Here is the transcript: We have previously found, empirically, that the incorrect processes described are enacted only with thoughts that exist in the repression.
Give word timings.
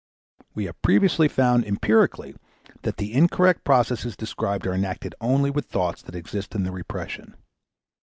We 0.55 0.65
have 0.65 0.81
previously 0.81 1.27
found, 1.27 1.63
empirically, 1.63 2.35
that 2.81 2.97
the 2.97 3.13
incorrect 3.13 3.63
processes 3.63 4.17
described 4.17 4.65
are 4.65 4.73
enacted 4.73 5.13
only 5.21 5.51
with 5.51 5.65
thoughts 5.67 6.01
that 6.01 6.15
exist 6.15 6.55
in 6.55 6.63
the 6.63 6.71
repression. 6.71 7.35